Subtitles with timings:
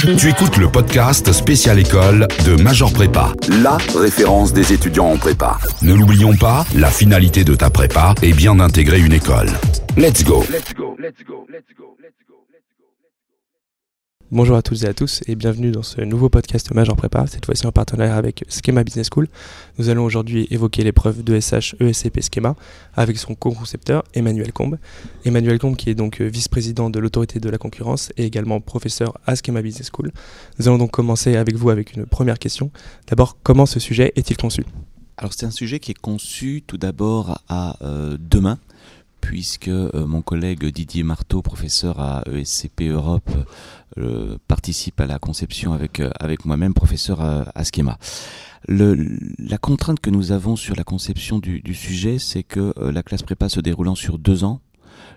[0.00, 5.58] Tu écoutes le podcast Spécial École de Major Prépa, la référence des étudiants en prépa.
[5.82, 9.50] Ne l'oublions pas, la finalité de ta prépa est bien d'intégrer une école.
[9.98, 10.42] Let's go.
[14.32, 17.44] Bonjour à toutes et à tous et bienvenue dans ce nouveau podcast Major Prépa, cette
[17.46, 19.26] fois-ci en partenariat avec Schema Business School.
[19.76, 22.54] Nous allons aujourd'hui évoquer l'épreuve de SH ESCP Schema
[22.94, 24.78] avec son co-concepteur Emmanuel Combe.
[25.24, 29.34] Emmanuel Combe qui est donc vice-président de l'autorité de la concurrence et également professeur à
[29.34, 30.12] Schema Business School.
[30.60, 32.70] Nous allons donc commencer avec vous avec une première question.
[33.08, 34.62] D'abord, comment ce sujet est-il conçu?
[35.16, 38.60] Alors c'est un sujet qui est conçu tout d'abord à euh, demain
[39.20, 43.30] puisque euh, mon collègue Didier Marteau, professeur à ESCP Europe,
[43.98, 47.98] euh, participe à la conception avec, euh, avec moi-même, professeur à, Schema.
[48.68, 53.48] La contrainte que nous avons sur la conception du sujet, c'est que la classe prépa
[53.48, 54.60] se déroulant sur deux ans,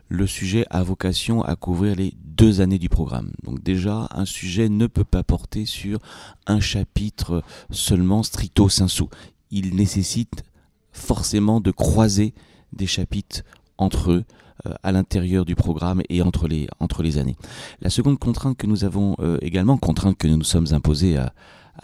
[0.07, 3.31] le sujet a vocation à couvrir les deux années du programme.
[3.43, 5.99] Donc déjà, un sujet ne peut pas porter sur
[6.47, 9.03] un chapitre seulement stricto sensu.
[9.51, 10.43] Il nécessite
[10.91, 12.33] forcément de croiser
[12.71, 13.43] des chapitres
[13.83, 14.23] entre eux
[14.65, 17.35] euh, à l'intérieur du programme et entre les, entre les années.
[17.81, 21.33] La seconde contrainte que nous avons euh, également, contrainte que nous nous sommes imposées à,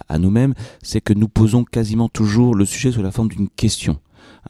[0.08, 4.00] à nous-mêmes, c'est que nous posons quasiment toujours le sujet sous la forme d'une question.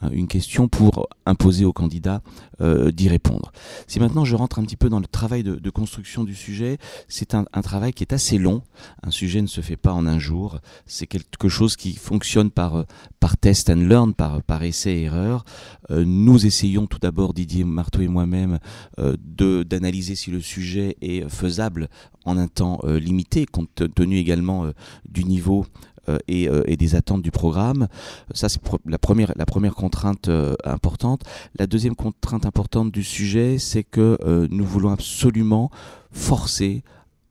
[0.01, 2.21] Hein, une question pour imposer au candidat
[2.61, 3.51] euh, d'y répondre.
[3.87, 7.35] Si maintenant je rentre un petit peu dans le travail de, construction du sujet, c'est
[7.35, 8.63] un, travail qui est assez long.
[9.03, 10.59] Un sujet ne se fait pas en un jour.
[10.85, 12.85] C'est quelque chose qui fonctionne par,
[13.19, 15.45] par test and learn, par, par essai et erreur.
[15.91, 18.59] Euh, nous essayons tout d'abord, Didier Marteau et moi-même,
[18.99, 19.15] euh,
[19.63, 21.89] d'analyser si le sujet est faisable
[22.25, 24.71] en un temps euh, limité, compte tenu également euh,
[25.07, 25.65] du niveau euh,
[26.27, 27.87] et, et, des attentes du programme.
[28.33, 30.29] Ça, c'est la première, contrainte
[30.63, 31.23] importante.
[31.57, 34.17] La deuxième contrainte importante du sujet, c'est que
[34.49, 35.69] nous voulons absolument
[36.11, 36.83] forcer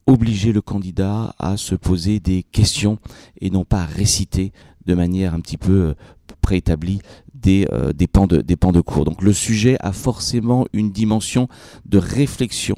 [0.07, 2.99] obliger le candidat à se poser des questions
[3.41, 4.53] et non pas à réciter
[4.87, 5.95] de manière un petit peu
[6.41, 7.01] préétablie
[7.35, 9.05] des, euh, des, pans de, des pans de cours.
[9.05, 11.47] Donc le sujet a forcément une dimension
[11.85, 12.75] de réflexion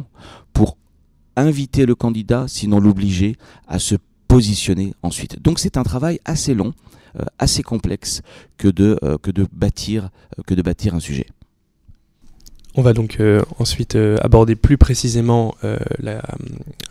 [0.53, 0.77] pour
[1.37, 3.37] inviter le candidat, sinon l'obliger,
[3.69, 3.95] à se
[4.31, 5.43] positionner ensuite.
[5.43, 6.73] Donc c'est un travail assez long,
[7.19, 8.23] euh, assez complexe
[8.59, 10.11] que de, euh, que de, bâtir,
[10.47, 11.27] que de bâtir un sujet.
[12.77, 16.23] On va donc euh, ensuite euh, aborder plus précisément euh, la,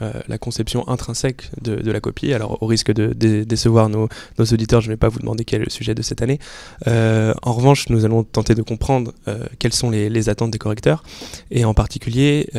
[0.02, 2.34] euh, la, conception intrinsèque de, la copie.
[2.34, 5.66] Alors au risque de, décevoir nos, auditeurs, je ne vais pas vous demander quel est
[5.66, 6.40] le sujet de cette année.
[6.88, 11.04] Euh, en revanche, nous allons tenter de comprendre euh, quelles sont les, attentes des correcteurs
[11.50, 12.50] et en particulier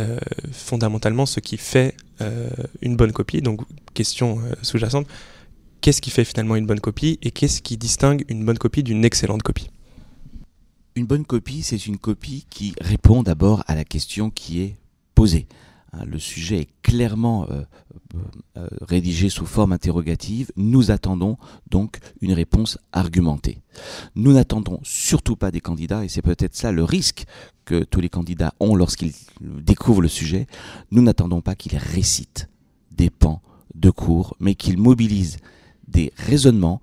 [0.51, 1.95] fondamentalement ce qui fait
[2.81, 3.43] une bonne copie.
[3.43, 3.61] Donc
[3.95, 5.07] question sous-jacente,
[5.81, 9.05] qu'est-ce qui fait finalement une bonne copie et qu'est-ce qui distingue une bonne copie d'une
[9.05, 9.71] excellente copie?
[10.97, 14.77] Une bonne copie, c'est une copie qui répond d'abord à la question qui est
[15.15, 15.47] posée.
[15.93, 17.63] Hein, le sujet est clairement euh,
[18.57, 20.53] euh, rédigé sous forme interrogative.
[20.57, 21.37] Nous attendons
[21.69, 23.59] donc une réponse argumentée.
[24.15, 27.25] Nous n'attendons surtout pas des candidats, et c'est peut-être ça le risque
[27.65, 30.47] que tous les candidats ont lorsqu'ils découvrent le sujet.
[30.91, 32.49] Nous n'attendons pas qu'ils récitent
[32.91, 33.43] des pans
[33.75, 35.39] de cours, mais qu'ils mobilisent
[35.89, 36.81] des raisonnements,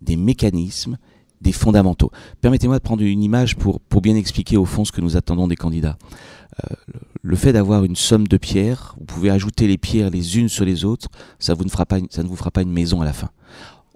[0.00, 0.98] des mécanismes,
[1.40, 2.10] des fondamentaux.
[2.40, 5.56] Permettez-moi de prendre une image pour, bien expliquer au fond ce que nous attendons des
[5.56, 5.98] candidats.
[6.64, 6.74] Euh,
[7.22, 10.64] le fait d'avoir une somme de pierres, vous pouvez ajouter les pierres les unes sur
[10.64, 11.08] les autres,
[11.38, 13.30] ça, ne, vous fera pas une maison à la fin.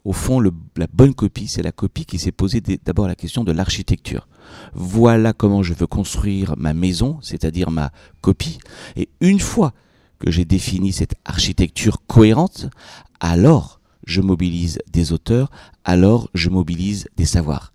[0.05, 3.53] Au fond, la bonne copie, c'est la copie qui s'est posée d'abord la question de
[3.53, 4.29] l'architecture.
[4.75, 7.91] Voilà comment je veux construire ma maison, c'est-à-dire ma
[8.21, 8.59] copie.
[8.97, 9.73] Et une fois
[10.19, 12.69] que j'ai défini cette architecture cohérente,
[13.21, 15.51] alors je mobilise des auteurs,
[15.85, 17.73] alors je mobilise des savoirs.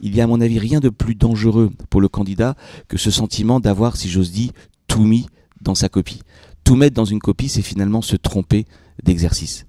[0.00, 2.54] Il y a à mon avis rien de plus dangereux pour le candidat
[2.88, 4.52] que ce sentiment d'avoir, si j'ose dire,
[4.96, 5.26] tout mis
[5.60, 6.22] dans sa copie.
[6.64, 8.64] Tout mettre dans une copie, c'est finalement se tromper
[9.02, 9.66] d'exercice.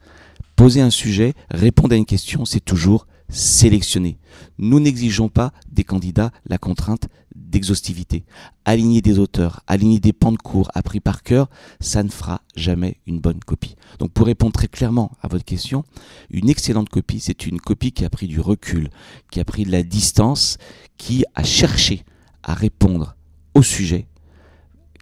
[0.56, 4.20] Poser un sujet, répondre à une question, c'est toujours sélectionner.
[4.58, 8.24] Nous n'exigeons pas des candidats la contrainte d'exhaustivité.
[8.64, 11.50] Aligner des auteurs, aligner des pans de cours appris par cœur,
[11.82, 13.76] ça ne fera jamais une bonne copie.
[14.00, 15.84] Donc pour répondre très clairement à votre question,
[16.30, 18.90] une excellente copie, c'est une copie qui a pris du recul,
[19.30, 20.58] qui a pris de la distance,
[20.98, 22.06] qui a cherché
[22.44, 23.18] à répondre
[23.56, 24.08] au sujet,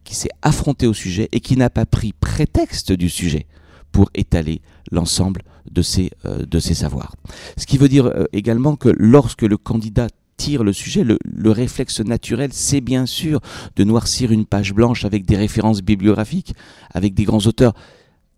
[0.05, 3.47] qui s'est affronté au sujet et qui n'a pas pris prétexte du sujet
[3.91, 4.61] pour étaler
[4.91, 7.15] l'ensemble de ses, euh, de ses savoirs.
[7.57, 10.07] Ce qui veut dire euh, également que lorsque le candidat
[10.37, 13.39] tire le sujet, le, le réflexe naturel, c'est bien sûr
[13.75, 16.53] de noircir une page blanche avec des références bibliographiques,
[16.93, 17.73] avec des grands auteurs.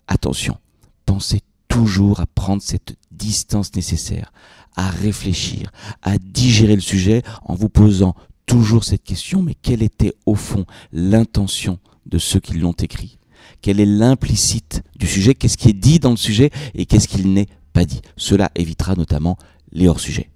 [0.07, 0.57] Attention,
[1.05, 4.31] pensez toujours à prendre cette distance nécessaire,
[4.75, 5.71] à réfléchir,
[6.01, 8.15] à digérer le sujet en vous posant
[8.47, 11.77] toujours cette question, mais quelle était au fond l'intention
[12.07, 13.19] de ceux qui l'ont écrit?
[13.61, 15.35] Quel est l'implicite du sujet?
[15.35, 18.01] Qu'est-ce qui est dit dans le sujet et qu'est-ce qu'il n'est pas dit?
[18.15, 19.37] Cela évitera notamment
[19.71, 20.29] les hors-sujets.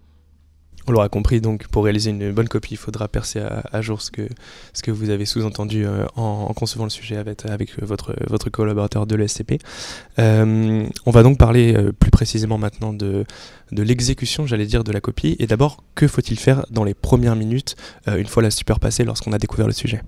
[0.91, 4.11] On l'aura compris, donc pour réaliser une bonne copie, il faudra percer à, jour ce
[4.11, 7.45] que, vous avez sous-entendu euh, en, concevant le sujet avec,
[7.81, 9.53] votre, collaborateur de l'ESCP.
[10.19, 13.23] Euh, on va donc parler euh, plus précisément maintenant de,
[13.71, 15.37] l'exécution, j'allais dire, de la copie.
[15.39, 19.31] Et d'abord, que faut-il faire dans les premières minutes, une fois la super passée, lorsqu'on
[19.31, 20.01] a découvert le sujet?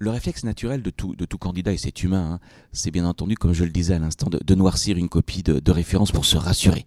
[0.00, 2.40] Le réflexe naturel de tout, candidat, et c'est humain, hein,
[2.72, 6.12] c'est bien entendu, comme je le disais à l'instant, de, noircir une copie de référence
[6.12, 6.84] pour se rassurer.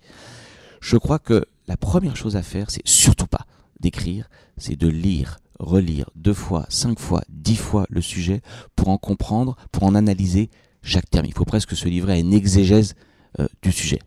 [0.82, 3.46] Je crois que la première chose à faire, c'est surtout pas
[3.80, 8.42] d'écrire, c'est de lire, relire deux fois, cinq fois, dix fois le sujet
[8.76, 10.50] pour en comprendre, pour en analyser
[10.82, 11.28] chaque terme.
[11.28, 12.94] Il faut presque se livrer à une exégèse
[13.40, 14.00] euh, du sujet.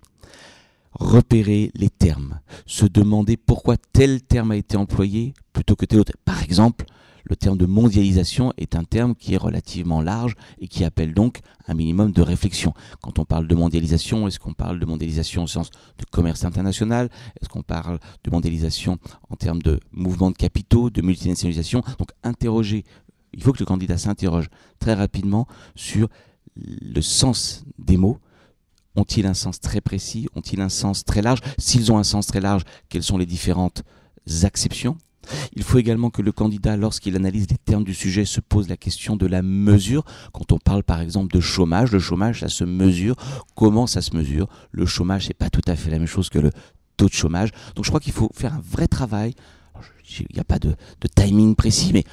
[0.93, 6.13] Repérer les termes, se demander pourquoi tel terme a été employé plutôt que tel autre.
[6.27, 6.85] Par exemple,
[7.25, 11.41] le terme de mondialisation est un terme qui est relativement large et qui appelle donc
[11.67, 12.75] un minimum de réflexion.
[13.03, 17.09] Quand on parle de mondialisation, est-ce qu'on parle de mondialisation au sens de commerce international?
[17.41, 18.99] Est-ce qu'on parle de mondialisation
[19.31, 21.83] en termes de mouvement de capitaux, de multinationalisation?
[21.99, 22.85] Donc interroger,
[23.33, 24.49] il faut que le candidat s'interroge
[24.79, 26.09] très rapidement sur
[26.57, 28.19] le sens des mots,
[28.97, 30.29] ont-ils un sens très précis?
[30.35, 31.41] Ont-ils un sens très large?
[31.59, 33.83] S'ils ont un sens très large, quelles sont les différentes
[34.43, 34.97] acceptions?
[35.55, 38.77] Il faut également que le candidat, lorsqu'il analyse les termes du sujet, se pose la
[38.77, 40.05] question de la mesure.
[40.33, 43.17] Quand on parle par exemple de chômage, le chômage, ça se mesure.
[43.55, 44.49] Comment ça se mesure?
[44.73, 46.51] Le chômage, c'est pas tout à fait la même chose que le
[46.97, 47.51] taux de chômage.
[47.75, 49.35] Donc je crois qu'il faut faire un vrai travail.
[50.21, 50.77] Il n'y a pas de,
[51.15, 52.05] timing précis, mais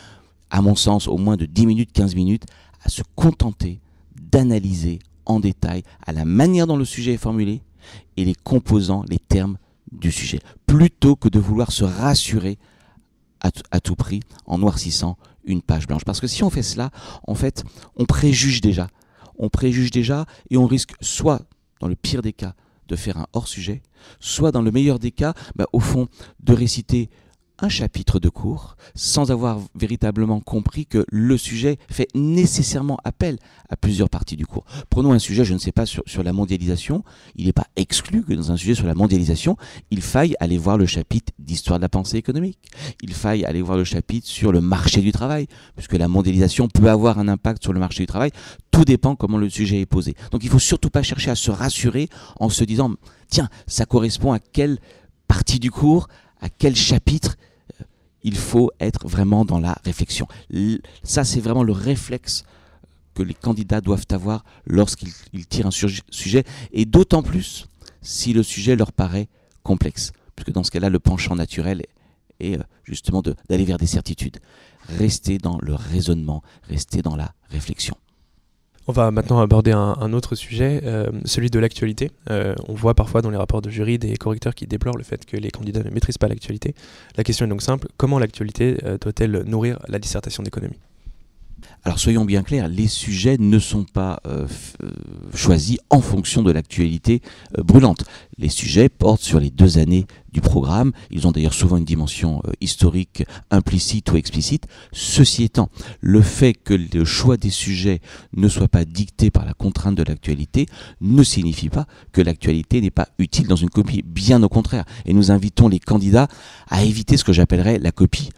[0.49, 2.45] à mon sens, au moins de 10 minutes, 15 minutes,
[2.83, 3.79] à se contenter
[4.19, 7.61] d'analyser en détail à la manière dont le sujet est formulé
[8.17, 9.57] et les composants, les termes
[9.91, 12.57] du sujet, plutôt que de vouloir se rassurer
[13.41, 16.05] à, tout prix en noircissant une page blanche.
[16.05, 16.91] Parce que si on fait cela,
[17.27, 17.63] en fait,
[17.95, 18.87] on préjuge déjà.
[19.37, 21.41] On préjuge déjà et on risque soit,
[21.79, 22.53] dans le pire des cas,
[22.87, 23.81] de faire un hors-sujet,
[24.19, 26.07] soit dans le meilleur des cas, bah, au fond,
[26.41, 27.09] de réciter
[27.61, 33.37] un chapitre de cours sans avoir véritablement compris que le sujet fait nécessairement appel
[33.69, 34.65] à plusieurs parties du cours.
[34.89, 37.03] Prenons un sujet, je ne sais pas, sur, sur la mondialisation.
[37.35, 39.57] Il n'est pas exclu que dans un sujet sur la mondialisation,
[39.91, 42.59] il faille aller voir le chapitre d'histoire de la pensée économique.
[43.01, 46.89] Il faille aller voir le chapitre sur le marché du travail, puisque la mondialisation peut
[46.89, 48.31] avoir un impact sur le marché du travail.
[48.71, 50.15] Tout dépend comment le sujet est posé.
[50.31, 52.09] Donc il ne faut surtout pas chercher à se rassurer
[52.39, 52.91] en se disant,
[53.29, 54.79] tiens, ça correspond à quelle
[55.27, 56.07] partie du cours,
[56.41, 57.35] à quel chapitre
[58.23, 60.27] il faut être vraiment dans la réflexion.
[61.03, 62.43] Ça, c'est vraiment le réflexe
[63.13, 67.67] que les candidats doivent avoir lorsqu'ils tirent un sujet, et d'autant plus
[68.01, 69.27] si le sujet leur paraît
[69.63, 71.83] complexe, puisque dans ce cas-là, le penchant naturel
[72.39, 74.37] est, euh, justement d'aller vers des certitudes.
[74.87, 77.95] Rester dans le raisonnement, rester dans la réflexion.
[78.91, 82.11] On va maintenant aborder un, autre sujet, euh, celui de l'actualité.
[82.29, 85.25] Euh, on voit parfois dans les rapports de jury des correcteurs qui déplorent le fait
[85.25, 86.75] que les candidats ne maîtrisent pas l'actualité.
[87.15, 90.77] La question est donc simple, comment l'actualité euh, doit-elle nourrir la dissertation d'économie?
[91.83, 94.47] Alors soyons bien clairs, les sujets ne sont pas euh,
[94.83, 94.89] euh,
[95.33, 97.21] choisis en fonction de l'actualité
[97.57, 98.03] euh, brûlante.
[98.37, 100.91] Les sujets portent sur les deux années du programme.
[101.09, 104.65] Ils ont d'ailleurs souvent une dimension historique implicite ou explicite.
[104.93, 105.69] Ceci étant,
[105.99, 107.99] le fait que le choix des sujets
[108.33, 110.67] ne soit pas dicté par la contrainte de l'actualité
[111.01, 114.03] ne signifie pas que l'actualité n'est pas utile dans une copie.
[114.05, 114.85] Bien au contraire.
[115.05, 116.27] Et nous invitons les candidats
[116.69, 118.29] à éviter ce que j'appellerais la copie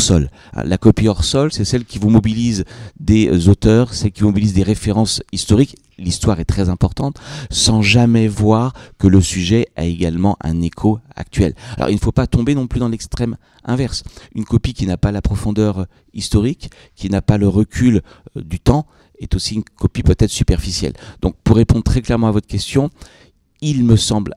[0.00, 0.30] sol.
[0.54, 2.64] La copie hors sol, c'est celle qui vous mobilise
[3.00, 5.76] des euh, auteurs, celle qui mobilise des références historiques.
[5.98, 7.16] L'histoire est très importante,
[7.50, 11.54] sans jamais voir que le sujet a également un écho actuel.
[11.76, 14.04] Alors il ne faut pas tomber non plus dans l'extrême inverse.
[14.34, 18.02] Une copie qui n'a pas la profondeur historique, qui n'a pas le recul
[18.36, 18.86] euh, du temps,
[19.18, 20.92] est aussi une copie peut-être superficielle.
[21.20, 22.90] Donc pour répondre très clairement à votre question,
[23.60, 24.34] il me semble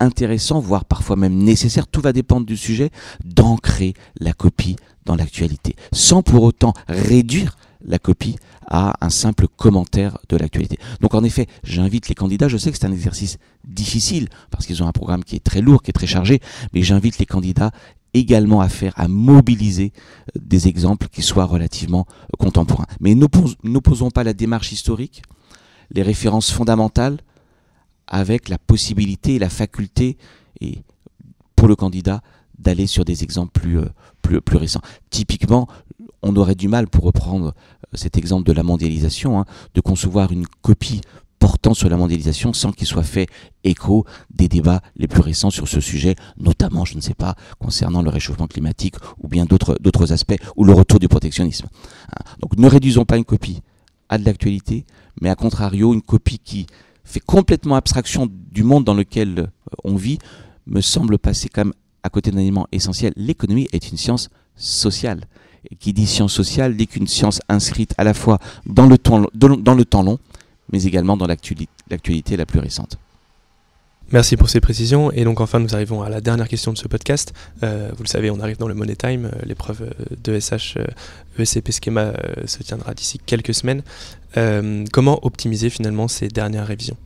[0.00, 2.90] intéressant, voire parfois même nécessaire, tout va dépendre du sujet,
[3.24, 8.36] d'ancrer la copie dans l'actualité, sans pour autant réduire la copie
[8.66, 10.78] à un simple commentaire de l'actualité.
[11.00, 14.82] Donc en effet, j'invite les candidats, je sais que c'est un exercice difficile, parce qu'ils
[14.82, 16.40] ont un programme qui est très lourd, qui est très chargé,
[16.72, 17.72] mais j'invite les candidats
[18.14, 19.92] également à faire, à mobiliser
[20.36, 22.86] euh, des exemples qui soient relativement euh, contemporains.
[23.00, 25.22] Mais n'opposons pas la démarche historique,
[25.90, 27.18] les références fondamentales,
[28.06, 30.16] avec la possibilité et la faculté
[30.60, 30.82] et
[31.56, 32.20] pour le candidat
[32.58, 33.88] d'aller sur des exemples plus, euh,
[34.22, 34.82] plus, récents.
[35.10, 35.68] Typiquement,
[36.22, 37.50] on aurait du mal, pour reprendre euh,
[37.94, 39.44] cet exemple de la mondialisation, hein,
[39.74, 41.00] de concevoir une copie
[41.38, 43.26] portant sur la mondialisation sans qu'il soit fait
[43.64, 48.00] écho des débats les plus récents sur ce sujet, notamment, je ne sais pas, concernant
[48.00, 51.66] le réchauffement climatique ou bien d'autres aspects, ou le retour du protectionnisme.
[52.12, 52.22] Hein.
[52.40, 53.60] Donc ne réduisons pas une copie
[54.08, 54.86] a de l'actualité,
[55.20, 56.66] mais à contrario, une copie qui
[57.04, 59.46] fait complètement abstraction du monde dans lequel euh,
[59.84, 60.18] on vit
[60.66, 63.12] me semble passer quand même à côté d'un élément essentiel.
[63.16, 65.24] L'économie est une science sociale.
[65.70, 69.26] Et qui dit science sociale dit qu'une science inscrite à la fois dans le temps,
[69.34, 70.18] dans le temps long,
[70.70, 72.98] mais également dans l'actualité la plus récente.
[74.14, 75.10] Merci pour ces précisions.
[75.10, 77.34] Et donc enfin, nous arrivons à la dernière question de ce podcast.
[77.64, 79.24] Euh, vous le savez, on arrive dans le Money Time.
[79.24, 80.78] Euh, l'épreuve euh, de SH
[81.36, 82.12] ESCP Schema
[82.46, 83.82] se tiendra d'ici quelques semaines.
[84.92, 86.96] comment optimiser finalement ces dernières révisions?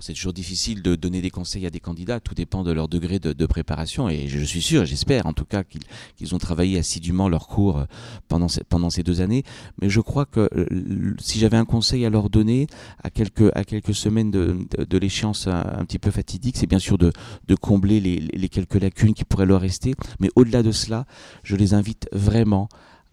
[0.00, 3.18] C'est toujours difficile de donner des conseils à des candidats, tout dépend de leur degré
[3.18, 7.46] de, préparation et je suis sûr, j'espère en tout cas qu'ils ont travaillé assidûment leur
[7.46, 7.84] cours euh,
[8.28, 9.44] pendant, ces deux années.
[9.80, 12.66] Mais je crois que euh, si j'avais un conseil à leur donner
[13.02, 17.12] à quelques, semaines de, l'échéance un, petit peu fatidique, c'est bien sûr de,
[17.60, 19.94] combler les quelques lacunes qui pourraient leur rester.
[20.20, 21.06] Mais au-delà de cela,
[21.42, 22.68] je les invite vraiment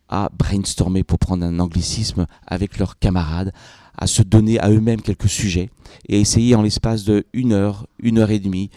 [0.10, 3.52] à brainstormer pour prendre un anglicisme avec leurs camarades,
[3.98, 5.70] à se donner à eux-mêmes quelques sujets
[6.08, 8.70] et essayer en l'espace de une heure, une heure et demie,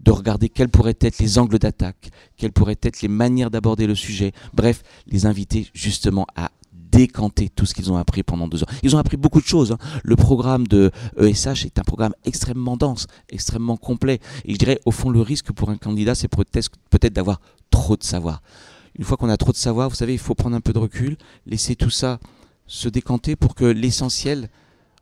[0.00, 3.94] de regarder quels pourraient être les angles d'attaque, quelles pourraient être les manières d'aborder le
[3.94, 4.32] sujet.
[4.54, 8.66] Bref, les inviter justement à décanter tout ce qu'ils ont appris pendant deux ans.
[8.82, 9.72] Ils ont appris beaucoup de choses.
[9.72, 9.78] Hein.
[10.02, 14.20] Le programme de ESH est un programme extrêmement dense, extrêmement complet.
[14.44, 18.04] Et je dirais, au fond, le risque pour un candidat, c'est peut-être d'avoir trop de
[18.04, 18.42] savoir.
[18.98, 20.78] Une fois qu'on a trop de savoir, vous savez, il faut prendre un peu de
[20.78, 22.18] recul, laisser tout ça
[22.66, 24.48] se décanter pour que l'essentiel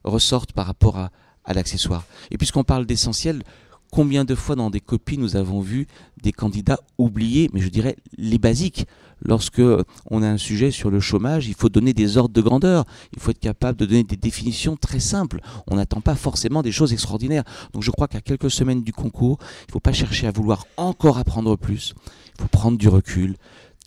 [0.04, 1.11] ressorte par rapport à,
[1.52, 2.04] l'accessoire.
[2.30, 3.42] Et puisqu'on parle d'essentiel,
[3.90, 5.87] combien de fois dans des copies nous avons vu
[6.23, 8.87] des candidats oublier, mais je dirais les basiques?
[9.23, 9.62] Lorsque
[10.11, 13.21] on a un sujet sur le chômage, il faut donner des ordres de grandeur, il
[13.21, 15.40] faut être capable de donner des définitions très simples.
[15.66, 17.44] On n'attend pas forcément des choses extraordinaires.
[17.73, 20.66] Donc je crois qu'à quelques semaines du concours, il ne faut pas chercher à vouloir
[20.76, 21.94] encore apprendre plus.
[22.37, 23.37] Il faut prendre du recul,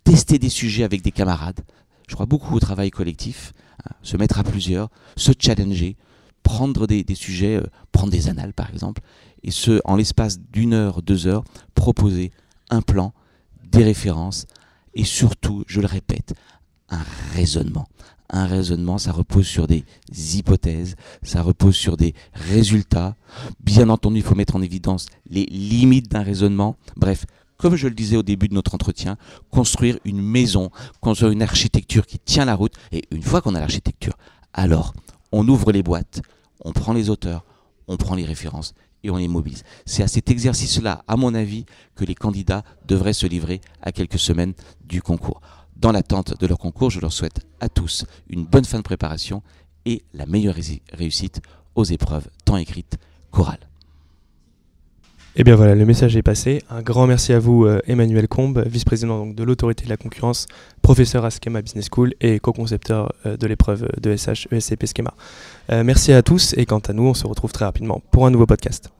[0.04, 1.60] tester des sujets avec des camarades.
[2.08, 3.52] Je crois beaucoup au travail collectif
[4.02, 5.96] se mettre à plusieurs, se challenger,
[6.42, 9.02] prendre des, sujets, euh, prendre des annales par exemple,
[9.42, 11.44] et ce, en l'espace d'une heure, deux heures,
[11.74, 12.32] proposer
[12.70, 13.12] un plan,
[13.70, 14.46] des références,
[14.94, 16.34] et surtout, je le répète,
[16.88, 17.04] un
[17.34, 17.86] raisonnement.
[18.30, 23.16] Un raisonnement, ça repose sur des hypothèses, ça repose sur des résultats.
[23.60, 26.76] Bien entendu, il faut mettre en évidence les limites d'un raisonnement.
[26.96, 27.24] Bref,
[27.58, 29.16] comme je le disais au début de notre entretien,
[29.50, 32.74] construire une maison, construire une architecture qui tient la route.
[32.92, 34.14] Et une fois qu'on a l'architecture,
[34.52, 34.94] alors
[35.32, 36.22] on ouvre les boîtes,
[36.64, 37.44] on prend les auteurs,
[37.88, 39.64] on prend les références et on les mobilise.
[39.86, 44.18] C'est à cet exercice-là, à mon avis, que les candidats devraient se livrer à quelques
[44.18, 45.40] semaines du concours.
[45.76, 49.42] Dans l'attente de leur concours, je leur souhaite à tous une bonne fin de préparation
[49.84, 50.56] et la meilleure
[50.92, 51.40] réussite
[51.74, 52.98] aux épreuves tant écrites
[53.30, 53.67] chorales.
[55.38, 56.64] Et eh bien voilà, le message est passé.
[56.68, 60.48] Un grand merci à vous, euh, Emmanuel Combe, vice-président de l'autorité de la concurrence,
[60.82, 65.14] professeur à Schema Business School et co-concepteur euh, de l'épreuve de SH ESCP Schema.
[65.70, 68.32] Euh, merci à tous et quant à nous, on se retrouve très rapidement pour un
[68.32, 68.90] nouveau podcast.